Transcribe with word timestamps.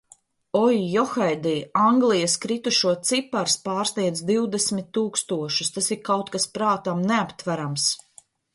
Oi, 0.59 0.77
johaidī, 0.93 1.51
Anglijas 1.81 2.37
kritušo 2.45 2.95
cipars 3.11 3.57
pārsniedz 3.67 4.25
divdesmit 4.31 4.89
tūkstošus, 5.01 5.73
tas 5.79 5.93
ir 5.97 6.03
kaut 6.11 6.35
kas 6.37 6.51
prātam 6.59 7.07
neaptverams. 7.13 7.89